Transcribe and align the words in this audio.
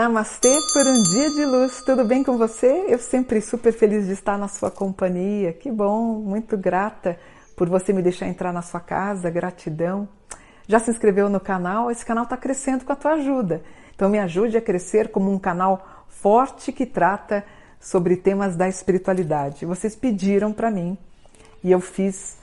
Namastê 0.00 0.56
por 0.72 0.86
um 0.86 1.02
dia 1.02 1.28
de 1.28 1.44
luz, 1.44 1.82
tudo 1.84 2.06
bem 2.06 2.24
com 2.24 2.38
você? 2.38 2.86
Eu 2.88 2.98
sempre 2.98 3.38
super 3.42 3.70
feliz 3.70 4.06
de 4.06 4.14
estar 4.14 4.38
na 4.38 4.48
sua 4.48 4.70
companhia, 4.70 5.52
que 5.52 5.70
bom, 5.70 6.14
muito 6.14 6.56
grata 6.56 7.18
por 7.54 7.68
você 7.68 7.92
me 7.92 8.00
deixar 8.00 8.26
entrar 8.26 8.50
na 8.50 8.62
sua 8.62 8.80
casa, 8.80 9.28
gratidão. 9.28 10.08
Já 10.66 10.78
se 10.78 10.90
inscreveu 10.90 11.28
no 11.28 11.38
canal? 11.38 11.90
Esse 11.90 12.02
canal 12.02 12.24
está 12.24 12.34
crescendo 12.34 12.82
com 12.82 12.94
a 12.94 12.96
tua 12.96 13.12
ajuda, 13.12 13.62
então 13.94 14.08
me 14.08 14.18
ajude 14.18 14.56
a 14.56 14.62
crescer 14.62 15.10
como 15.10 15.30
um 15.30 15.38
canal 15.38 16.06
forte 16.08 16.72
que 16.72 16.86
trata 16.86 17.44
sobre 17.78 18.16
temas 18.16 18.56
da 18.56 18.66
espiritualidade. 18.70 19.66
Vocês 19.66 19.94
pediram 19.94 20.50
para 20.50 20.70
mim 20.70 20.96
e 21.62 21.70
eu 21.70 21.78
fiz 21.78 22.38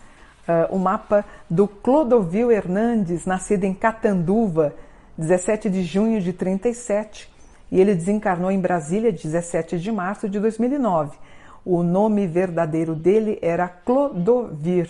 uh, 0.47 0.75
o 0.75 0.77
mapa 0.77 1.25
do 1.49 1.67
Clodovil 1.67 2.51
Hernandes, 2.51 3.25
nascido 3.25 3.63
em 3.63 3.73
Catanduva, 3.73 4.75
17 5.17 5.71
de 5.71 5.81
junho 5.81 6.21
de 6.21 6.33
37 6.33 7.35
e 7.71 7.79
ele 7.79 7.95
desencarnou 7.95 8.51
em 8.51 8.59
Brasília 8.59 9.11
17 9.11 9.79
de 9.79 9.91
março 9.91 10.29
de 10.29 10.39
2009. 10.39 11.17
O 11.65 11.83
nome 11.83 12.25
verdadeiro 12.27 12.95
dele 12.95 13.37
era 13.41 13.67
Clodovir. 13.67 14.89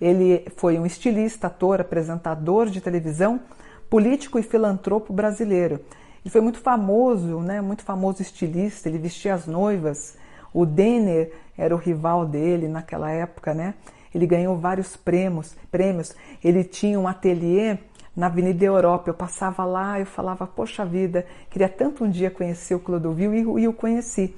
Ele 0.00 0.44
foi 0.56 0.78
um 0.78 0.84
estilista, 0.84 1.46
ator, 1.46 1.80
apresentador 1.80 2.66
de 2.66 2.80
televisão, 2.80 3.40
político 3.88 4.38
e 4.38 4.42
filantropo 4.42 5.12
brasileiro. 5.12 5.80
Ele 6.24 6.30
foi 6.30 6.40
muito 6.40 6.58
famoso, 6.58 7.40
né? 7.40 7.60
Muito 7.60 7.82
famoso 7.82 8.20
estilista. 8.20 8.88
Ele 8.88 8.98
vestia 8.98 9.34
as 9.34 9.46
noivas. 9.46 10.16
O 10.52 10.66
Denner 10.66 11.32
era 11.56 11.74
o 11.74 11.78
rival 11.78 12.26
dele 12.26 12.68
naquela 12.68 13.10
época, 13.10 13.54
né? 13.54 13.74
Ele 14.14 14.26
ganhou 14.26 14.56
vários 14.56 14.96
prêmios. 14.96 15.56
Prêmios. 15.70 16.14
Ele 16.44 16.62
tinha 16.62 16.98
um 16.98 17.08
ateliê 17.08 17.78
na 18.16 18.26
Avenida 18.26 18.64
Europa. 18.64 19.10
Eu 19.10 19.14
passava 19.14 19.64
lá, 19.64 19.98
eu 19.98 20.06
falava, 20.06 20.46
poxa 20.46 20.84
vida, 20.84 21.26
queria 21.50 21.68
tanto 21.68 22.04
um 22.04 22.10
dia 22.10 22.30
conhecer 22.30 22.74
o 22.74 22.80
Clodovil 22.80 23.34
e, 23.34 23.62
e 23.62 23.68
o 23.68 23.72
conheci. 23.72 24.34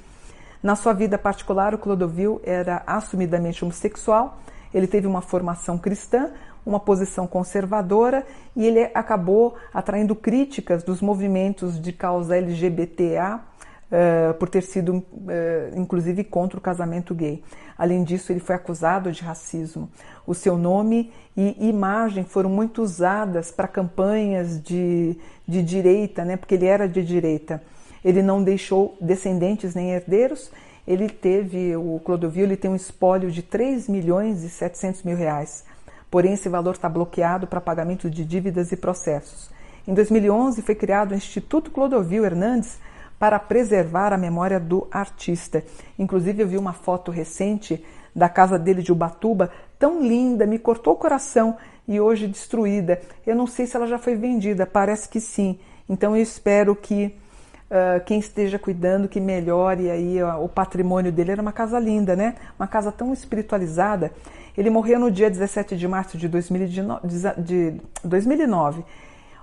Na 0.62 0.77
sua 0.77 0.92
vida 0.92 1.19
particular, 1.19 1.75
o 1.75 1.78
Clodovil 1.78 2.41
era 2.42 2.83
assumidamente 2.86 3.62
homossexual, 3.62 4.39
ele 4.72 4.86
teve 4.86 5.06
uma 5.06 5.20
formação 5.20 5.77
cristã, 5.77 6.30
uma 6.64 6.80
posição 6.80 7.27
conservadora 7.27 8.27
e 8.56 8.67
ele 8.67 8.91
acabou 8.95 9.55
atraindo 9.72 10.17
críticas 10.17 10.83
dos 10.83 11.02
movimentos 11.02 11.80
de 11.80 11.92
causa 11.92 12.36
LGBTA 12.36 13.41
uh, 13.94 14.34
por 14.34 14.48
ter 14.48 14.62
sido, 14.62 14.96
uh, 14.96 15.04
inclusive, 15.76 16.24
contra 16.24 16.58
o 16.58 16.62
casamento 16.62 17.14
gay. 17.14 17.42
Além 17.78 18.02
disso, 18.02 18.32
ele 18.32 18.40
foi 18.40 18.56
acusado 18.56 19.12
de 19.12 19.22
racismo. 19.22 19.88
O 20.26 20.34
seu 20.34 20.58
nome 20.58 21.12
e 21.36 21.68
imagem 21.68 22.24
foram 22.24 22.50
muito 22.50 22.82
usadas 22.82 23.50
para 23.50 23.68
campanhas 23.68 24.60
de, 24.62 25.16
de 25.46 25.62
direita, 25.62 26.24
né? 26.24 26.36
porque 26.36 26.54
ele 26.54 26.66
era 26.66 26.88
de 26.88 27.04
direita. 27.04 27.62
Ele 28.04 28.22
não 28.22 28.42
deixou 28.42 28.96
descendentes 29.00 29.74
nem 29.74 29.92
herdeiros. 29.92 30.50
Ele 30.86 31.08
teve, 31.08 31.74
o 31.76 32.00
Clodovil, 32.04 32.44
ele 32.44 32.56
tem 32.56 32.70
um 32.70 32.76
espólio 32.76 33.30
de 33.30 33.42
3 33.42 33.88
milhões 33.88 34.42
e 34.44 34.50
700 34.50 35.02
mil 35.02 35.16
reais. 35.16 35.64
Porém, 36.10 36.34
esse 36.34 36.48
valor 36.48 36.74
está 36.74 36.88
bloqueado 36.88 37.46
para 37.46 37.60
pagamento 37.60 38.10
de 38.10 38.24
dívidas 38.24 38.70
e 38.70 38.76
processos. 38.76 39.50
Em 39.88 39.94
2011, 39.94 40.62
foi 40.62 40.74
criado 40.74 41.12
o 41.12 41.14
Instituto 41.14 41.70
Clodovil 41.70 42.24
Hernandes 42.24 42.78
para 43.18 43.38
preservar 43.38 44.12
a 44.12 44.18
memória 44.18 44.60
do 44.60 44.86
artista. 44.90 45.64
Inclusive, 45.98 46.42
eu 46.42 46.48
vi 46.48 46.58
uma 46.58 46.72
foto 46.72 47.10
recente 47.10 47.84
da 48.14 48.28
casa 48.28 48.58
dele 48.58 48.82
de 48.82 48.92
Ubatuba, 48.92 49.50
tão 49.78 50.02
linda, 50.02 50.46
me 50.46 50.58
cortou 50.58 50.94
o 50.94 50.96
coração 50.96 51.56
e 51.86 52.00
hoje 52.00 52.26
destruída. 52.26 52.98
Eu 53.27 53.34
não 53.34 53.46
sei 53.46 53.66
se 53.66 53.77
ela 53.77 53.86
já 53.86 53.98
foi 53.98 54.14
vendida, 54.14 54.66
parece 54.66 55.08
que 55.08 55.20
sim. 55.20 55.58
Então, 55.89 56.16
eu 56.16 56.22
espero 56.22 56.77
que 56.77 57.14
uh, 57.70 58.05
quem 58.05 58.18
esteja 58.18 58.58
cuidando 58.58 59.08
que 59.08 59.20
melhore 59.20 59.90
aí 59.90 60.22
uh, 60.22 60.42
o 60.42 60.48
patrimônio 60.48 61.12
dele. 61.12 61.33
Era 61.33 61.42
uma 61.42 61.52
casa 61.52 61.78
linda, 61.78 62.16
né? 62.16 62.36
Uma 62.58 62.66
casa 62.66 62.90
tão 62.92 63.12
espiritualizada. 63.12 64.12
Ele 64.56 64.70
morreu 64.70 64.98
no 65.00 65.10
dia 65.10 65.28
17 65.28 65.77
de 65.77 65.89
março 65.89 66.16
de 66.16 66.28
2009. 66.28 68.84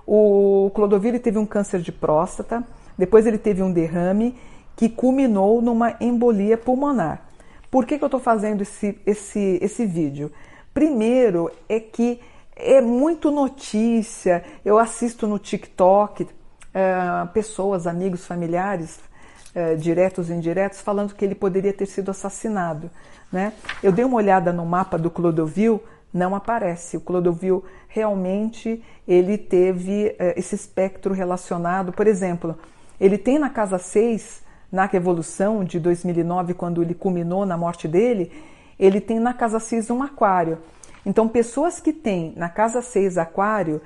O 0.06 0.70
Clodovil 0.74 1.20
teve 1.20 1.38
um 1.38 1.46
câncer 1.46 1.80
de 1.80 1.92
próstata 1.92 2.64
depois 3.02 3.26
ele 3.26 3.36
teve 3.36 3.60
um 3.64 3.72
derrame 3.72 4.32
que 4.76 4.88
culminou 4.88 5.60
numa 5.60 5.96
embolia 6.00 6.56
pulmonar. 6.56 7.26
Por 7.68 7.84
que, 7.84 7.98
que 7.98 8.04
eu 8.04 8.06
estou 8.06 8.20
fazendo 8.20 8.60
esse, 8.60 8.96
esse, 9.04 9.58
esse 9.60 9.84
vídeo? 9.84 10.30
Primeiro 10.72 11.50
é 11.68 11.80
que 11.80 12.20
é 12.54 12.80
muito 12.80 13.32
notícia, 13.32 14.44
eu 14.64 14.78
assisto 14.78 15.26
no 15.26 15.36
TikTok 15.36 16.22
uh, 16.22 17.26
pessoas, 17.32 17.88
amigos, 17.88 18.24
familiares, 18.24 19.00
uh, 19.56 19.76
diretos 19.76 20.30
e 20.30 20.34
indiretos, 20.34 20.80
falando 20.80 21.12
que 21.12 21.24
ele 21.24 21.34
poderia 21.34 21.72
ter 21.72 21.86
sido 21.86 22.12
assassinado. 22.12 22.88
Né? 23.32 23.52
Eu 23.82 23.90
dei 23.90 24.04
uma 24.04 24.18
olhada 24.18 24.52
no 24.52 24.64
mapa 24.64 24.96
do 24.96 25.10
Clodovil, 25.10 25.82
não 26.14 26.36
aparece. 26.36 26.98
O 26.98 27.00
Clodovil 27.00 27.64
realmente 27.88 28.80
ele 29.08 29.36
teve 29.36 30.14
uh, 30.20 30.38
esse 30.38 30.54
espectro 30.54 31.12
relacionado, 31.12 31.92
por 31.92 32.06
exemplo, 32.06 32.56
ele 33.02 33.18
tem 33.18 33.36
na 33.36 33.50
casa 33.50 33.78
6, 33.78 34.44
na 34.70 34.86
Revolução 34.86 35.64
de 35.64 35.80
2009, 35.80 36.54
quando 36.54 36.80
ele 36.80 36.94
culminou 36.94 37.44
na 37.44 37.58
morte 37.58 37.88
dele, 37.88 38.30
ele 38.78 39.00
tem 39.00 39.18
na 39.18 39.34
casa 39.34 39.58
6 39.58 39.90
um 39.90 40.04
aquário. 40.04 40.58
Então, 41.04 41.26
pessoas 41.26 41.80
que 41.80 41.92
têm 41.92 42.32
na 42.36 42.48
casa 42.48 42.80
6 42.80 43.18
aquário, 43.18 43.82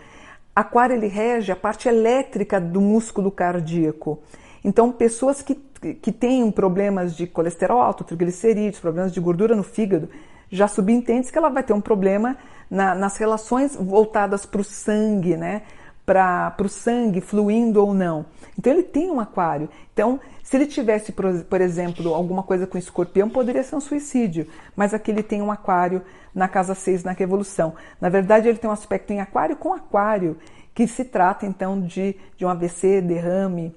aquário 0.55 0.95
ele 0.95 1.07
rege 1.07 1.51
a 1.51 1.57
parte 1.57 1.89
elétrica 1.89 2.61
do 2.61 2.79
músculo 2.79 3.31
cardíaco. 3.31 4.19
Então, 4.63 4.93
pessoas 4.93 5.41
que, 5.41 5.55
que 5.55 6.13
têm 6.13 6.51
problemas 6.51 7.17
de 7.17 7.27
colesterol 7.27 7.81
alto, 7.81 8.05
triglicerídeos, 8.05 8.81
problemas 8.81 9.15
de 9.15 9.21
gordura 9.21 9.57
no 9.57 9.63
fígado, 9.63 10.11
já 10.51 10.69
subentende 10.69 11.33
que 11.33 11.39
ela 11.39 11.49
vai 11.49 11.63
ter 11.63 11.73
um 11.73 11.81
problema 11.81 12.37
na, 12.71 12.95
nas 12.95 13.17
relações 13.17 13.75
voltadas 13.77 14.45
para 14.45 14.61
o 14.61 14.65
sangue, 14.65 15.39
né? 15.39 15.63
Para 16.07 16.55
o 16.61 16.69
sangue 16.69 17.21
fluindo 17.21 17.85
ou 17.85 17.93
não. 17.93 18.25
Então 18.57 18.73
ele 18.73 18.85
tem 18.85 19.11
um 19.11 19.19
aquário. 19.19 19.69
Então, 19.93 20.21
se 20.43 20.57
ele 20.57 20.67
tivesse, 20.67 21.11
por, 21.11 21.61
exemplo, 21.61 22.15
alguma 22.15 22.45
coisa 22.45 22.67
com 22.67 22.79
escorpião, 22.79 23.29
poderia 23.29 23.65
ser 23.65 23.75
um 23.75 23.81
suicídio. 23.81 24.47
Mas 24.77 24.95
aqui 24.95 25.11
ele 25.11 25.23
tem 25.23 25.43
um 25.43 25.51
aquário 25.51 26.01
na 26.33 26.47
casa 26.47 26.75
6 26.75 27.03
na 27.03 27.11
Revolução. 27.11 27.75
Na 28.01 28.09
verdade, 28.09 28.49
ele 28.49 28.59
tem 28.59 28.71
um 28.71 28.73
aspecto 28.73 29.13
em 29.13 29.21
aquário 29.21 29.57
com 29.57 29.75
aquário, 29.75 30.39
que 30.73 30.87
se 30.87 31.05
trata 31.05 31.45
então 31.45 31.81
de, 31.81 32.15
de 32.37 32.45
um 32.47 32.49
AVC, 32.49 33.01
derrame, 33.01 33.75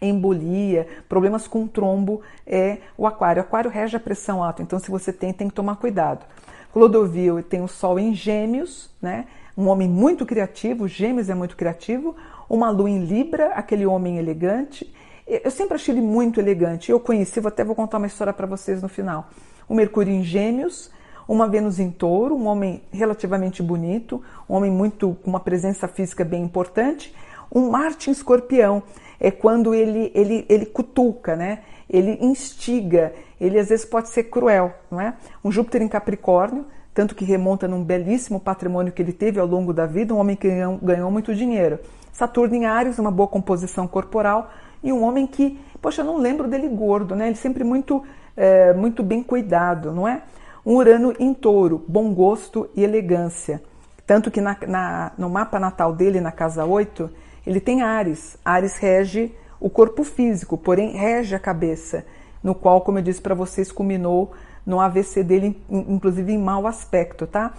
embolia, 0.00 0.86
problemas 1.08 1.46
com 1.46 1.66
trombo, 1.66 2.22
é 2.46 2.78
o 2.96 3.06
aquário. 3.06 3.42
O 3.42 3.44
aquário 3.44 3.70
rege 3.70 3.96
a 3.96 4.00
pressão 4.00 4.42
alta, 4.42 4.62
então 4.62 4.78
se 4.78 4.90
você 4.90 5.12
tem, 5.12 5.32
tem 5.32 5.48
que 5.48 5.54
tomar 5.54 5.76
cuidado. 5.76 6.24
Clodovil 6.72 7.42
tem 7.42 7.62
o 7.62 7.68
Sol 7.68 7.98
em 7.98 8.14
Gêmeos, 8.14 8.90
né? 9.00 9.26
um 9.56 9.68
homem 9.68 9.88
muito 9.88 10.24
criativo, 10.24 10.88
Gêmeos 10.88 11.28
é 11.28 11.34
muito 11.34 11.56
criativo, 11.56 12.16
uma 12.48 12.70
lua 12.70 12.88
em 12.88 13.04
Libra, 13.04 13.52
aquele 13.54 13.84
homem 13.84 14.18
elegante. 14.18 14.92
Eu 15.26 15.50
sempre 15.50 15.74
achei 15.74 15.94
ele 15.94 16.00
muito 16.00 16.40
elegante. 16.40 16.90
Eu 16.90 16.98
conheci, 16.98 17.38
vou 17.40 17.48
até 17.48 17.62
vou 17.62 17.74
contar 17.74 17.98
uma 17.98 18.06
história 18.06 18.32
para 18.32 18.46
vocês 18.46 18.82
no 18.82 18.88
final. 18.88 19.28
O 19.68 19.74
Mercúrio 19.74 20.12
em 20.12 20.22
Gêmeos, 20.22 20.90
uma 21.28 21.46
Vênus 21.46 21.78
em 21.78 21.90
Touro, 21.90 22.34
um 22.34 22.46
homem 22.46 22.82
relativamente 22.90 23.62
bonito, 23.62 24.22
um 24.48 24.54
homem 24.54 24.70
muito 24.70 25.16
com 25.22 25.30
uma 25.30 25.38
presença 25.38 25.86
física 25.86 26.24
bem 26.24 26.42
importante. 26.42 27.14
Um 27.52 27.70
Marte 27.70 28.10
em 28.10 28.12
Escorpião 28.12 28.82
é 29.20 29.30
quando 29.30 29.74
ele 29.74 30.10
ele 30.14 30.46
ele 30.48 30.66
cutuca, 30.66 31.36
né? 31.36 31.60
Ele 31.88 32.18
instiga, 32.20 33.12
ele 33.40 33.58
às 33.58 33.68
vezes 33.68 33.84
pode 33.84 34.08
ser 34.08 34.24
cruel, 34.24 34.72
não 34.90 35.00
é? 35.00 35.14
Um 35.44 35.52
Júpiter 35.52 35.82
em 35.82 35.88
Capricórnio, 35.88 36.64
tanto 36.94 37.14
que 37.14 37.24
remonta 37.24 37.68
num 37.68 37.84
belíssimo 37.84 38.40
patrimônio 38.40 38.92
que 38.92 39.02
ele 39.02 39.12
teve 39.12 39.38
ao 39.38 39.46
longo 39.46 39.72
da 39.72 39.86
vida, 39.86 40.14
um 40.14 40.18
homem 40.18 40.36
que 40.36 40.48
ganhou, 40.48 40.78
ganhou 40.80 41.10
muito 41.10 41.34
dinheiro. 41.34 41.78
Saturno 42.12 42.54
em 42.54 42.66
Ares, 42.66 42.98
uma 42.98 43.10
boa 43.10 43.28
composição 43.28 43.86
corporal, 43.86 44.50
e 44.82 44.92
um 44.92 45.02
homem 45.02 45.26
que, 45.26 45.58
poxa, 45.80 46.02
eu 46.02 46.06
não 46.06 46.16
lembro 46.16 46.48
dele 46.48 46.68
gordo, 46.68 47.14
né? 47.14 47.26
Ele 47.26 47.36
sempre 47.36 47.64
muito, 47.64 48.02
é, 48.36 48.72
muito 48.72 49.02
bem 49.02 49.22
cuidado, 49.22 49.92
não 49.92 50.08
é? 50.08 50.22
Um 50.64 50.74
Urano 50.74 51.14
em 51.18 51.32
touro, 51.34 51.84
bom 51.86 52.12
gosto 52.12 52.68
e 52.74 52.82
elegância. 52.82 53.62
Tanto 54.06 54.30
que 54.30 54.40
na, 54.40 54.56
na, 54.66 55.12
no 55.16 55.28
mapa 55.28 55.58
natal 55.58 55.92
dele, 55.92 56.20
na 56.20 56.32
casa 56.32 56.64
8, 56.64 57.10
ele 57.50 57.58
tem 57.58 57.82
Ares. 57.82 58.38
Ares 58.44 58.76
rege 58.76 59.34
o 59.58 59.68
corpo 59.68 60.04
físico, 60.04 60.56
porém 60.56 60.92
rege 60.92 61.34
a 61.34 61.38
cabeça, 61.38 62.06
no 62.44 62.54
qual, 62.54 62.80
como 62.80 62.98
eu 62.98 63.02
disse 63.02 63.20
para 63.20 63.34
vocês, 63.34 63.72
culminou 63.72 64.32
no 64.64 64.78
AVC 64.78 65.24
dele, 65.24 65.60
inclusive 65.68 66.32
em 66.32 66.38
mau 66.38 66.64
aspecto, 66.64 67.26
tá? 67.26 67.52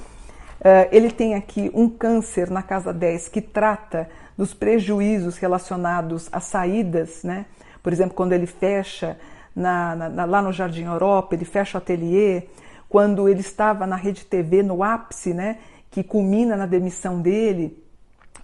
Uh, 0.61 0.87
ele 0.93 1.11
tem 1.11 1.35
aqui 1.35 1.69
um 1.73 1.89
câncer 1.89 2.49
na 2.49 2.63
casa 2.63 2.93
10 2.93 3.27
que 3.27 3.41
trata 3.41 4.07
dos 4.37 4.53
prejuízos 4.53 5.37
relacionados 5.37 6.29
às 6.31 6.45
saídas, 6.45 7.21
né? 7.23 7.45
Por 7.83 7.91
exemplo, 7.91 8.15
quando 8.15 8.31
ele 8.31 8.47
fecha 8.47 9.19
na, 9.53 9.93
na, 9.93 10.23
lá 10.25 10.41
no 10.41 10.53
Jardim 10.53 10.85
Europa, 10.85 11.35
ele 11.35 11.43
fecha 11.43 11.77
o 11.77 11.81
ateliê, 11.81 12.43
quando 12.87 13.27
ele 13.27 13.41
estava 13.41 13.85
na 13.85 13.97
Rede 13.97 14.23
TV 14.23 14.63
no 14.63 14.83
ápice, 14.83 15.33
né? 15.33 15.57
Que 15.89 16.01
culmina 16.01 16.55
na 16.55 16.65
demissão 16.65 17.19
dele, 17.19 17.77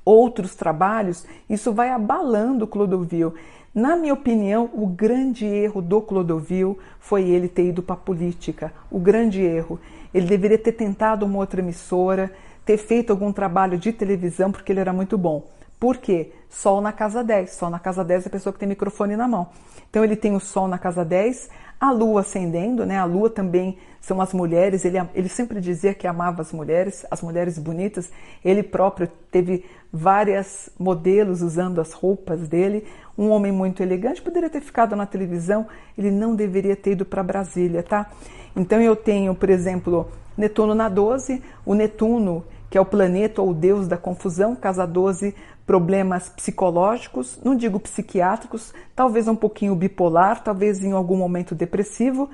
outros 0.08 0.56
trabalhos, 0.56 1.26
isso 1.50 1.74
vai 1.74 1.90
abalando 1.90 2.64
o 2.64 2.68
Clodovil. 2.68 3.34
Na 3.76 3.96
minha 3.96 4.14
opinião, 4.14 4.70
o 4.74 4.88
grande 4.88 5.46
erro 5.46 5.82
do 5.82 6.02
Clodovil 6.02 6.80
foi 7.00 7.30
ele 7.30 7.50
ter 7.50 7.66
ido 7.66 7.84
para 7.84 7.96
a 7.96 8.00
política. 8.00 8.72
O 8.90 9.00
grande 9.00 9.42
erro. 9.42 9.80
Ele 10.14 10.26
deveria 10.26 10.58
ter 10.58 10.72
tentado 10.72 11.26
uma 11.26 11.40
outra 11.40 11.60
emissora, 11.60 12.32
ter 12.66 12.78
feito 12.78 13.12
algum 13.12 13.32
trabalho 13.34 13.78
de 13.78 13.92
televisão, 13.92 14.52
porque 14.52 14.72
ele 14.72 14.80
era 14.80 14.94
muito 14.94 15.18
bom. 15.18 15.46
Por 15.80 15.98
quê? 15.98 16.32
Sol 16.50 16.82
na 16.82 16.92
casa 16.92 17.24
10. 17.24 17.52
Sol 17.52 17.70
na 17.70 17.78
casa 17.78 18.04
10 18.04 18.26
é 18.26 18.30
a 18.30 18.32
pessoa 18.32 18.54
que 18.54 18.60
tem 18.60 18.70
microfone 18.70 19.16
na 19.16 19.28
mão. 19.28 19.50
Então 19.90 20.04
ele 20.04 20.16
tem 20.16 20.36
o 20.36 20.40
Sol 20.40 20.68
na 20.68 20.78
casa 20.78 21.04
10, 21.04 21.50
a 21.80 21.92
Lua 21.92 22.22
ascendendo, 22.22 22.86
né? 22.86 22.98
A 22.98 23.06
Lua 23.06 23.30
também 23.30 23.78
são 24.02 24.20
as 24.20 24.34
mulheres. 24.34 24.84
Ele, 24.84 24.98
ele 25.14 25.30
sempre 25.30 25.60
dizia 25.62 25.94
que 25.94 26.08
amava 26.08 26.42
as 26.42 26.52
mulheres, 26.52 27.06
as 27.12 27.22
mulheres 27.22 27.60
bonitas. 27.60 28.10
Ele 28.44 28.64
próprio 28.64 29.08
teve 29.32 29.66
várias 29.92 30.70
modelos 30.80 31.42
usando 31.42 31.80
as 31.80 31.94
roupas 31.94 32.48
dele. 32.48 32.86
Um 33.18 33.30
homem 33.30 33.52
muito 33.52 33.82
elegante, 33.84 34.22
poderia 34.22 34.50
ter 34.50 34.62
ficado 34.62 34.96
na 34.96 35.06
televisão, 35.06 35.68
ele 35.98 36.12
não 36.12 36.36
deveria 36.36 36.76
ter 36.76 36.92
ido 36.92 37.06
para 37.06 37.24
Brasília, 37.24 37.82
tá? 37.82 38.10
Então 38.56 38.80
eu 38.80 38.96
tenho, 38.96 39.34
por 39.34 39.50
exemplo, 39.50 40.10
Netuno 40.38 40.76
na 40.76 40.88
12, 40.88 41.42
o 41.66 41.74
Netuno, 41.74 42.46
que 42.70 42.78
é 42.78 42.82
o 42.82 42.86
planeta 42.86 43.42
ou 43.42 43.50
o 43.50 43.54
deus 43.54 43.88
da 43.88 43.98
confusão, 43.98 44.56
casa 44.56 44.86
12, 44.86 45.34
problemas 45.68 46.30
psicológicos, 46.30 47.38
não 47.44 47.54
digo 47.54 47.78
psiquiátricos, 47.78 48.74
talvez 48.96 49.28
um 49.28 49.36
pouquinho 49.36 49.76
bipolar, 49.76 50.42
talvez 50.42 50.82
em 50.82 50.94
algum 50.94 51.18
momento 51.18 51.54
depressivo, 51.54 52.30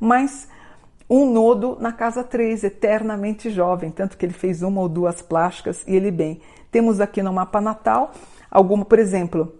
mas 0.00 0.48
um 1.08 1.30
nodo 1.30 1.76
na 1.78 1.92
casa 1.92 2.24
3, 2.24 2.64
eternamente 2.64 3.50
jovem, 3.50 3.90
tanto 3.90 4.16
que 4.16 4.24
ele 4.24 4.32
fez 4.32 4.62
uma 4.62 4.80
ou 4.80 4.88
duas 4.88 5.20
plásticas 5.20 5.84
e 5.86 5.94
ele 5.94 6.10
bem. 6.10 6.40
Temos 6.70 6.98
aqui 6.98 7.22
no 7.22 7.32
mapa 7.32 7.60
natal 7.60 8.12
alguma, 8.50 8.86
por 8.86 8.98
exemplo, 8.98 9.54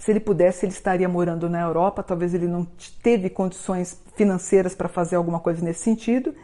se 0.00 0.10
ele 0.10 0.20
pudesse, 0.20 0.66
ele 0.66 0.72
estaria 0.72 1.08
morando 1.08 1.48
na 1.48 1.60
Europa, 1.60 2.02
talvez 2.02 2.34
ele 2.34 2.48
não 2.48 2.66
teve 3.02 3.30
condições 3.30 4.00
financeiras 4.16 4.74
para 4.74 4.88
fazer 4.88 5.14
alguma 5.14 5.38
coisa 5.38 5.64
nesse 5.64 5.80
sentido. 5.80 6.34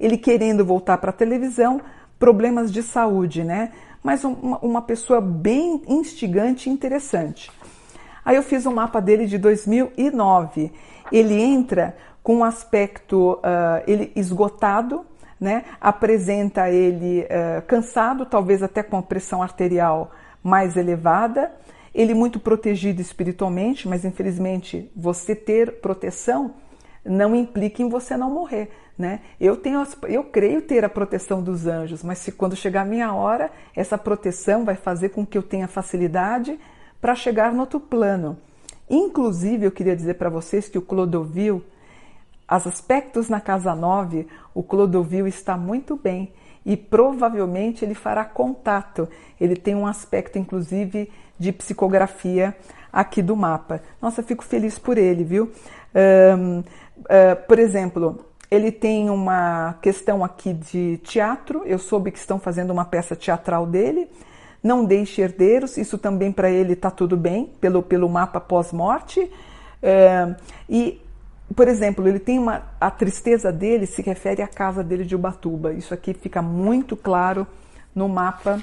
Ele 0.00 0.16
querendo 0.16 0.64
voltar 0.64 0.98
para 0.98 1.10
a 1.10 1.12
televisão, 1.12 1.80
problemas 2.18 2.72
de 2.72 2.82
saúde, 2.82 3.44
né? 3.44 3.72
Mas 4.02 4.24
uma, 4.24 4.58
uma 4.58 4.82
pessoa 4.82 5.20
bem 5.20 5.82
instigante 5.86 6.68
e 6.68 6.72
interessante. 6.72 7.50
Aí 8.24 8.36
eu 8.36 8.42
fiz 8.42 8.66
um 8.66 8.74
mapa 8.74 9.00
dele 9.00 9.26
de 9.26 9.38
2009. 9.38 10.72
Ele 11.10 11.40
entra 11.40 11.96
com 12.22 12.36
um 12.36 12.44
aspecto 12.44 13.32
uh, 13.34 13.82
ele 13.86 14.12
esgotado, 14.14 15.04
né? 15.40 15.64
apresenta 15.80 16.70
ele 16.70 17.22
uh, 17.22 17.62
cansado, 17.66 18.26
talvez 18.26 18.62
até 18.62 18.82
com 18.82 18.98
a 18.98 19.02
pressão 19.02 19.42
arterial 19.42 20.10
mais 20.42 20.76
elevada, 20.76 21.52
ele 21.94 22.14
muito 22.14 22.38
protegido 22.38 23.00
espiritualmente, 23.00 23.88
mas 23.88 24.04
infelizmente 24.04 24.90
você 24.94 25.34
ter 25.34 25.80
proteção 25.80 26.54
não 27.04 27.34
implica 27.34 27.82
em 27.82 27.88
você 27.88 28.16
não 28.16 28.30
morrer, 28.30 28.70
né? 29.00 29.20
Eu 29.40 29.56
tenho, 29.56 29.82
eu 30.08 30.22
creio 30.22 30.62
ter 30.62 30.84
a 30.84 30.88
proteção 30.88 31.42
dos 31.42 31.66
anjos, 31.66 32.04
mas 32.04 32.18
se 32.18 32.30
quando 32.30 32.54
chegar 32.54 32.82
a 32.82 32.84
minha 32.84 33.12
hora, 33.14 33.50
essa 33.74 33.96
proteção 33.96 34.64
vai 34.64 34.76
fazer 34.76 35.08
com 35.08 35.24
que 35.26 35.38
eu 35.38 35.42
tenha 35.42 35.66
facilidade 35.66 36.60
para 37.00 37.14
chegar 37.14 37.52
no 37.52 37.60
outro 37.60 37.80
plano. 37.80 38.36
Inclusive, 38.88 39.66
eu 39.66 39.72
queria 39.72 39.96
dizer 39.96 40.14
para 40.14 40.28
vocês 40.28 40.68
que 40.68 40.76
o 40.76 40.82
Clodovil, 40.82 41.64
os 42.50 42.66
aspectos 42.66 43.28
na 43.28 43.40
casa 43.40 43.74
9, 43.74 44.26
o 44.54 44.62
Clodovil 44.62 45.26
está 45.26 45.56
muito 45.56 45.96
bem 45.96 46.32
e 46.64 46.76
provavelmente 46.76 47.84
ele 47.84 47.94
fará 47.94 48.24
contato. 48.24 49.08
Ele 49.40 49.56
tem 49.56 49.74
um 49.74 49.86
aspecto, 49.86 50.38
inclusive, 50.38 51.10
de 51.38 51.52
psicografia 51.52 52.54
aqui 52.92 53.22
do 53.22 53.34
mapa. 53.34 53.80
Nossa, 54.02 54.22
fico 54.22 54.44
feliz 54.44 54.78
por 54.78 54.98
ele, 54.98 55.24
viu? 55.24 55.50
Um, 55.94 56.58
uh, 56.58 56.64
por 57.48 57.58
exemplo, 57.58 58.29
ele 58.50 58.72
tem 58.72 59.08
uma 59.08 59.74
questão 59.80 60.24
aqui 60.24 60.52
de 60.52 60.98
teatro. 61.04 61.62
Eu 61.64 61.78
soube 61.78 62.10
que 62.10 62.18
estão 62.18 62.38
fazendo 62.38 62.70
uma 62.72 62.84
peça 62.84 63.14
teatral 63.14 63.64
dele. 63.64 64.08
Não 64.62 64.84
deixe 64.84 65.22
herdeiros, 65.22 65.76
isso 65.76 65.96
também 65.96 66.32
para 66.32 66.50
ele 66.50 66.74
está 66.74 66.90
tudo 66.90 67.16
bem, 67.16 67.50
pelo, 67.60 67.82
pelo 67.82 68.08
mapa 68.08 68.40
pós-morte. 68.40 69.30
É, 69.82 70.34
e, 70.68 71.00
por 71.54 71.68
exemplo, 71.68 72.06
ele 72.06 72.18
tem 72.18 72.38
uma. 72.38 72.62
A 72.78 72.90
tristeza 72.90 73.50
dele 73.52 73.86
se 73.86 74.02
refere 74.02 74.42
à 74.42 74.48
casa 74.48 74.82
dele 74.82 75.04
de 75.04 75.14
Ubatuba. 75.14 75.72
Isso 75.72 75.94
aqui 75.94 76.12
fica 76.12 76.42
muito 76.42 76.96
claro 76.96 77.46
no 77.94 78.08
mapa 78.08 78.60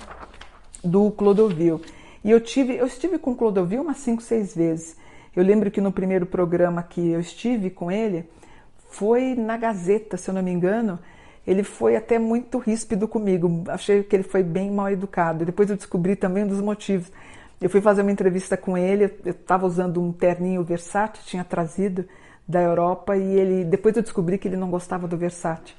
do 0.83 1.09
Clodovil. 1.11 1.81
E 2.23 2.29
eu 2.29 2.41
tive, 2.41 2.75
eu 2.75 2.85
estive 2.85 3.17
com 3.17 3.31
o 3.31 3.35
Clodovil 3.35 3.81
umas 3.81 3.97
5, 3.97 4.21
6 4.21 4.55
vezes. 4.55 4.97
Eu 5.35 5.43
lembro 5.43 5.71
que 5.71 5.79
no 5.79 5.91
primeiro 5.91 6.25
programa 6.25 6.83
que 6.83 7.09
eu 7.09 7.19
estive 7.19 7.69
com 7.69 7.91
ele, 7.91 8.25
foi 8.89 9.35
na 9.35 9.57
Gazeta, 9.57 10.17
se 10.17 10.29
eu 10.29 10.33
não 10.33 10.41
me 10.41 10.51
engano, 10.51 10.99
ele 11.45 11.63
foi 11.63 11.95
até 11.95 12.19
muito 12.19 12.57
ríspido 12.57 13.07
comigo. 13.07 13.63
Achei 13.67 14.03
que 14.03 14.15
ele 14.15 14.23
foi 14.23 14.43
bem 14.43 14.69
mal 14.69 14.89
educado. 14.89 15.45
Depois 15.45 15.69
eu 15.69 15.75
descobri 15.75 16.15
também 16.15 16.43
um 16.43 16.47
dos 16.47 16.61
motivos. 16.61 17.11
Eu 17.59 17.69
fui 17.69 17.81
fazer 17.81 18.01
uma 18.01 18.11
entrevista 18.11 18.55
com 18.55 18.77
ele, 18.77 19.05
eu 19.25 19.31
estava 19.31 19.65
usando 19.65 20.01
um 20.01 20.11
terninho 20.11 20.63
Versace, 20.63 21.23
tinha 21.25 21.43
trazido 21.43 22.05
da 22.47 22.61
Europa, 22.61 23.17
e 23.17 23.33
ele 23.33 23.65
depois 23.65 23.95
eu 23.97 24.03
descobri 24.03 24.37
que 24.37 24.47
ele 24.47 24.55
não 24.55 24.69
gostava 24.69 25.07
do 25.07 25.17
Versace. 25.17 25.73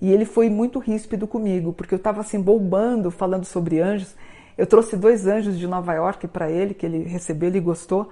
E 0.00 0.12
ele 0.12 0.24
foi 0.24 0.48
muito 0.48 0.78
ríspido 0.78 1.26
comigo, 1.26 1.72
porque 1.72 1.92
eu 1.92 1.96
estava 1.98 2.20
assim 2.20 2.40
bombando, 2.40 3.10
falando 3.10 3.44
sobre 3.44 3.80
anjos. 3.80 4.14
Eu 4.56 4.66
trouxe 4.66 4.96
dois 4.96 5.26
anjos 5.26 5.58
de 5.58 5.66
Nova 5.66 5.92
York 5.94 6.28
para 6.28 6.50
ele, 6.50 6.72
que 6.72 6.86
ele 6.86 7.02
recebeu, 7.02 7.48
ele 7.48 7.60
gostou. 7.60 8.10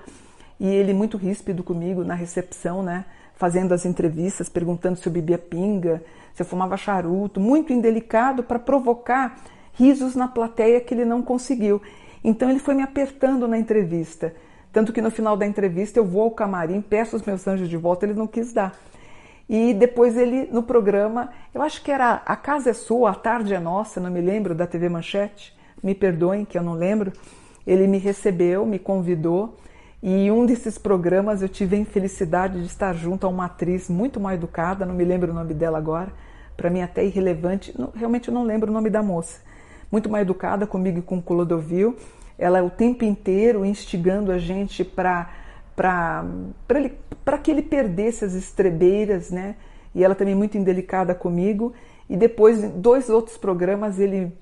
E 0.59 0.67
ele 0.67 0.93
muito 0.93 1.17
ríspido 1.17 1.63
comigo 1.63 2.03
na 2.03 2.15
recepção, 2.15 2.83
né? 2.83 3.05
Fazendo 3.37 3.73
as 3.73 3.87
entrevistas, 3.87 4.49
perguntando 4.49 4.99
se 4.99 5.07
eu 5.07 5.13
bebia 5.13 5.39
pinga, 5.39 6.03
se 6.35 6.43
eu 6.43 6.47
fumava 6.47 6.77
charuto, 6.77 7.39
muito 7.39 7.73
indelicado 7.73 8.43
para 8.43 8.59
provocar 8.59 9.37
risos 9.75 10.15
na 10.15 10.27
plateia 10.27 10.81
que 10.81 10.93
ele 10.93 11.05
não 11.05 11.23
conseguiu. 11.23 11.81
Então 12.25 12.51
ele 12.51 12.59
foi 12.59 12.75
me 12.75 12.83
apertando 12.83 13.47
na 13.47 13.59
entrevista. 13.59 14.35
Tanto 14.73 14.93
que 14.93 15.01
no 15.01 15.11
final 15.11 15.37
da 15.37 15.47
entrevista 15.47 15.99
eu 15.99 16.05
vou 16.05 16.23
ao 16.23 16.31
camarim, 16.31 16.81
peço 16.81 17.17
os 17.17 17.23
meus 17.23 17.47
anjos 17.47 17.69
de 17.69 17.77
volta, 17.77 18.05
ele 18.05 18.15
não 18.15 18.27
quis 18.27 18.53
dar. 18.53 18.75
E 19.49 19.73
depois 19.73 20.17
ele, 20.17 20.49
no 20.51 20.63
programa, 20.63 21.31
eu 21.55 21.63
acho 21.63 21.83
que 21.83 21.91
era 21.91 22.23
A 22.27 22.35
Casa 22.35 22.71
é 22.71 22.73
Sua, 22.73 23.11
A 23.11 23.15
Tarde 23.15 23.55
é 23.55 23.61
Nossa, 23.61 24.01
não 24.01 24.11
me 24.11 24.21
lembro, 24.21 24.55
da 24.55 24.67
TV 24.67 24.89
Manchete, 24.89 25.57
me 25.83 25.95
perdoem 25.95 26.45
que 26.45 26.59
eu 26.59 26.63
não 26.63 26.75
lembro. 26.75 27.13
Ele 27.67 27.87
me 27.87 27.99
recebeu, 27.99 28.67
me 28.67 28.79
convidou, 28.79 29.57
e 30.03 30.31
um 30.31 30.45
desses 30.47 30.79
programas 30.79 31.43
eu 31.43 31.49
tive 31.49 31.77
a 31.77 31.79
infelicidade 31.79 32.61
de 32.61 32.67
estar 32.67 32.93
junto 32.95 33.27
a 33.27 33.31
uma 33.31 33.47
atriz 33.47 33.89
muito 33.89 34.21
mal 34.21 34.33
educada, 34.33 34.85
não 34.85 34.95
me 34.95 35.05
lembro 35.05 35.33
o 35.33 35.35
nome 35.35 35.55
dela 35.55 35.79
agora, 35.79 36.13
para 36.57 36.71
mim 36.71 36.83
até 36.83 37.05
irrelevante, 37.05 37.75
não, 37.79 37.91
realmente 37.95 38.29
eu 38.29 38.35
não 38.35 38.45
lembro 38.45 38.71
o 38.71 38.73
nome 38.73 38.91
da 38.91 39.03
moça. 39.03 39.41
Muito 39.91 40.09
mal 40.09 40.21
educada 40.21 40.67
comigo 40.67 40.99
e 40.99 41.03
com 41.03 41.19
o 41.19 41.23
Clodovil, 41.23 41.97
ela 42.39 42.63
o 42.63 42.71
tempo 42.71 43.05
inteiro 43.05 43.65
instigando 43.65 44.31
a 44.31 44.39
gente 44.39 44.85
para 44.85 45.31
para 45.77 47.39
que 47.39 47.51
ele 47.51 47.63
perdesse 47.63 48.25
as 48.25 48.33
estrebeiras, 48.33 49.31
né? 49.31 49.57
E 49.95 50.03
ela 50.03 50.15
também 50.15 50.35
muito 50.35 50.57
indelicada 50.57 51.15
comigo. 51.15 51.75
E 52.09 52.17
depois, 52.17 52.65
em 52.65 52.81
dois 52.81 53.11
outros 53.11 53.37
programas, 53.37 53.99
ele 53.99 54.33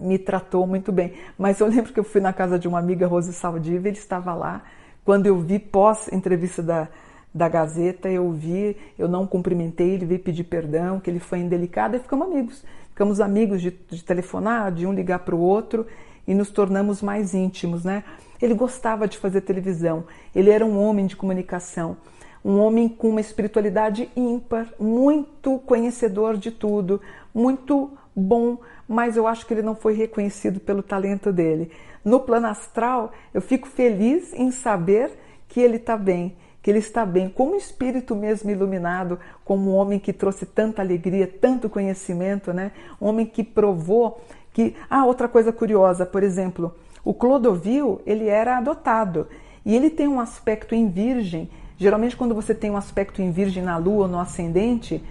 me 0.00 0.18
tratou 0.18 0.66
muito 0.66 0.90
bem. 0.90 1.12
Mas 1.36 1.60
eu 1.60 1.66
lembro 1.66 1.92
que 1.92 2.00
eu 2.00 2.04
fui 2.04 2.20
na 2.20 2.32
casa 2.32 2.58
de 2.58 2.66
uma 2.66 2.78
amiga, 2.78 3.06
Rose 3.06 3.32
Saldiva, 3.32 3.88
ele 3.88 3.98
estava 3.98 4.34
lá. 4.34 4.62
Quando 5.04 5.26
eu 5.26 5.38
vi 5.40 5.58
pós 5.58 6.08
entrevista 6.12 6.62
da, 6.62 6.88
da 7.34 7.48
Gazeta, 7.48 8.08
eu 8.08 8.30
vi, 8.30 8.76
eu 8.98 9.08
não 9.08 9.26
cumprimentei, 9.26 9.90
ele 9.90 10.06
veio 10.06 10.20
pedir 10.20 10.44
perdão, 10.44 11.00
que 11.00 11.10
ele 11.10 11.18
foi 11.18 11.38
indelicado 11.40 11.96
e 11.96 12.00
ficamos 12.00 12.26
amigos. 12.26 12.64
Ficamos 12.90 13.20
amigos 13.20 13.60
de, 13.60 13.70
de 13.70 14.04
telefonar, 14.04 14.70
de 14.70 14.86
um 14.86 14.92
ligar 14.92 15.20
para 15.20 15.34
o 15.34 15.40
outro 15.40 15.86
e 16.26 16.34
nos 16.34 16.50
tornamos 16.50 17.02
mais 17.02 17.34
íntimos, 17.34 17.84
né? 17.84 18.04
Ele 18.40 18.54
gostava 18.54 19.08
de 19.08 19.18
fazer 19.18 19.40
televisão, 19.40 20.04
ele 20.34 20.50
era 20.50 20.64
um 20.64 20.78
homem 20.78 21.06
de 21.06 21.16
comunicação, 21.16 21.96
um 22.44 22.58
homem 22.58 22.88
com 22.88 23.08
uma 23.08 23.20
espiritualidade 23.20 24.10
ímpar, 24.16 24.68
muito 24.78 25.58
conhecedor 25.60 26.36
de 26.36 26.50
tudo, 26.50 27.00
muito 27.34 27.90
bom, 28.14 28.58
mas 28.88 29.16
eu 29.16 29.26
acho 29.26 29.46
que 29.46 29.54
ele 29.54 29.62
não 29.62 29.74
foi 29.74 29.94
reconhecido 29.94 30.60
pelo 30.60 30.82
talento 30.82 31.32
dele. 31.32 31.70
No 32.04 32.20
plano 32.20 32.48
astral, 32.48 33.12
eu 33.32 33.40
fico 33.40 33.68
feliz 33.68 34.32
em 34.32 34.50
saber 34.50 35.12
que 35.48 35.60
ele 35.60 35.76
está 35.76 35.96
bem, 35.96 36.36
que 36.62 36.70
ele 36.70 36.78
está 36.78 37.04
bem, 37.04 37.28
como 37.28 37.56
espírito 37.56 38.16
mesmo 38.16 38.50
iluminado, 38.50 39.18
como 39.44 39.70
um 39.70 39.74
homem 39.74 39.98
que 39.98 40.12
trouxe 40.12 40.46
tanta 40.46 40.82
alegria, 40.82 41.26
tanto 41.26 41.68
conhecimento, 41.68 42.52
né? 42.52 42.72
Um 43.00 43.06
homem 43.06 43.26
que 43.26 43.42
provou 43.42 44.20
que. 44.52 44.74
Ah, 44.88 45.04
outra 45.04 45.28
coisa 45.28 45.52
curiosa, 45.52 46.06
por 46.06 46.22
exemplo, 46.22 46.74
o 47.04 47.12
Clodovil, 47.12 48.00
ele 48.06 48.28
era 48.28 48.58
adotado 48.58 49.28
e 49.64 49.74
ele 49.74 49.90
tem 49.90 50.08
um 50.08 50.20
aspecto 50.20 50.74
em 50.74 50.88
virgem. 50.88 51.50
Geralmente, 51.76 52.16
quando 52.16 52.34
você 52.34 52.54
tem 52.54 52.70
um 52.70 52.76
aspecto 52.76 53.20
em 53.20 53.30
virgem 53.30 53.62
na 53.62 53.76
lua 53.76 54.02
ou 54.02 54.08
no 54.08 54.20
ascendente, 54.20 55.02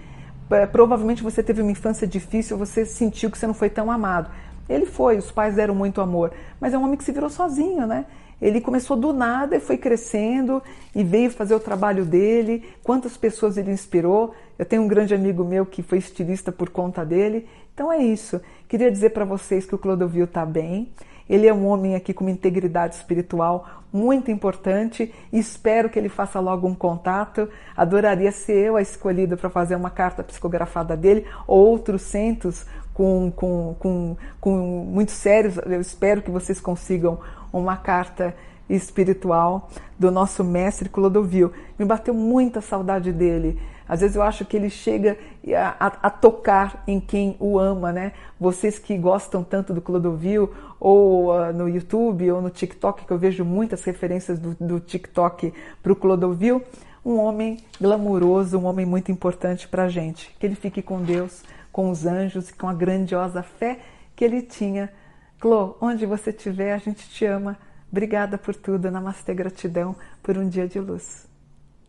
é, 0.50 0.66
provavelmente 0.66 1.22
você 1.22 1.42
teve 1.42 1.62
uma 1.62 1.70
infância 1.70 2.06
difícil, 2.06 2.56
você 2.56 2.84
sentiu 2.84 3.30
que 3.30 3.38
você 3.38 3.46
não 3.46 3.54
foi 3.54 3.70
tão 3.70 3.90
amado. 3.90 4.30
Ele 4.72 4.86
foi, 4.86 5.18
os 5.18 5.30
pais 5.30 5.54
deram 5.54 5.74
muito 5.74 6.00
amor, 6.00 6.32
mas 6.60 6.72
é 6.72 6.78
um 6.78 6.84
homem 6.84 6.96
que 6.96 7.04
se 7.04 7.12
virou 7.12 7.28
sozinho, 7.28 7.86
né? 7.86 8.06
Ele 8.40 8.60
começou 8.60 8.96
do 8.96 9.12
nada 9.12 9.56
e 9.56 9.60
foi 9.60 9.78
crescendo 9.78 10.60
e 10.94 11.04
veio 11.04 11.30
fazer 11.30 11.54
o 11.54 11.60
trabalho 11.60 12.04
dele. 12.04 12.64
Quantas 12.82 13.16
pessoas 13.16 13.56
ele 13.56 13.70
inspirou? 13.70 14.34
Eu 14.58 14.64
tenho 14.64 14.82
um 14.82 14.88
grande 14.88 15.14
amigo 15.14 15.44
meu 15.44 15.64
que 15.64 15.80
foi 15.80 15.98
estilista 15.98 16.50
por 16.50 16.68
conta 16.68 17.04
dele. 17.04 17.46
Então 17.72 17.92
é 17.92 17.98
isso. 17.98 18.40
Queria 18.68 18.90
dizer 18.90 19.10
para 19.10 19.24
vocês 19.24 19.64
que 19.64 19.76
o 19.76 19.78
Clodovil 19.78 20.24
está 20.24 20.44
bem. 20.44 20.90
Ele 21.30 21.46
é 21.46 21.54
um 21.54 21.66
homem 21.66 21.94
aqui 21.94 22.12
com 22.12 22.24
uma 22.24 22.32
integridade 22.32 22.96
espiritual 22.96 23.81
muito 23.92 24.30
importante 24.30 25.12
e 25.32 25.38
espero 25.38 25.90
que 25.90 25.98
ele 25.98 26.08
faça 26.08 26.40
logo 26.40 26.66
um 26.66 26.74
contato. 26.74 27.48
Adoraria 27.76 28.32
ser 28.32 28.56
eu 28.56 28.76
a 28.76 28.82
escolhida 28.82 29.36
para 29.36 29.50
fazer 29.50 29.76
uma 29.76 29.90
carta 29.90 30.22
psicografada 30.22 30.96
dele 30.96 31.26
ou 31.46 31.66
outros 31.66 32.02
centros 32.02 32.64
com, 32.94 33.30
com, 33.34 33.76
com, 33.78 34.16
com 34.40 34.50
muito 34.86 35.12
sérios. 35.12 35.58
Eu 35.58 35.80
espero 35.80 36.22
que 36.22 36.30
vocês 36.30 36.60
consigam 36.60 37.20
uma 37.52 37.76
carta 37.76 38.34
espiritual 38.74 39.70
do 39.98 40.10
nosso 40.10 40.42
mestre 40.42 40.88
Clodovil. 40.88 41.52
Me 41.78 41.84
bateu 41.84 42.14
muita 42.14 42.60
saudade 42.60 43.12
dele. 43.12 43.60
Às 43.88 44.00
vezes 44.00 44.16
eu 44.16 44.22
acho 44.22 44.44
que 44.44 44.56
ele 44.56 44.70
chega 44.70 45.18
a, 45.54 45.86
a, 45.86 45.86
a, 46.04 46.10
tocar 46.10 46.82
em 46.86 46.98
quem 46.98 47.36
o 47.38 47.58
ama, 47.58 47.92
né? 47.92 48.12
Vocês 48.40 48.78
que 48.78 48.96
gostam 48.96 49.44
tanto 49.44 49.74
do 49.74 49.82
Clodovil, 49.82 50.50
ou 50.80 51.30
uh, 51.30 51.52
no 51.52 51.68
YouTube, 51.68 52.30
ou 52.30 52.40
no 52.40 52.48
TikTok, 52.48 53.04
que 53.04 53.12
eu 53.12 53.18
vejo 53.18 53.44
muitas 53.44 53.84
referências 53.84 54.38
do, 54.38 54.56
do 54.58 54.80
TikTok 54.80 55.52
para 55.82 55.92
o 55.92 55.96
Clodovil, 55.96 56.62
um 57.04 57.18
homem 57.18 57.58
glamuroso, 57.80 58.58
um 58.58 58.64
homem 58.64 58.86
muito 58.86 59.12
importante 59.12 59.68
para 59.68 59.84
a 59.84 59.88
gente. 59.88 60.34
Que 60.38 60.46
ele 60.46 60.54
fique 60.54 60.80
com 60.80 61.02
Deus, 61.02 61.42
com 61.70 61.90
os 61.90 62.06
anjos 62.06 62.48
e 62.48 62.54
com 62.54 62.68
a 62.68 62.74
grandiosa 62.74 63.42
fé 63.42 63.78
que 64.16 64.24
ele 64.24 64.40
tinha. 64.40 64.90
Clô, 65.38 65.76
onde 65.80 66.06
você 66.06 66.30
estiver, 66.30 66.72
a 66.72 66.78
gente 66.78 67.08
te 67.10 67.26
ama. 67.26 67.58
Obrigada 67.92 68.38
por 68.38 68.56
tudo. 68.56 68.90
Namastê, 68.90 69.34
gratidão 69.34 69.94
por 70.22 70.38
um 70.38 70.48
dia 70.48 70.66
de 70.66 70.80
luz. 70.80 71.30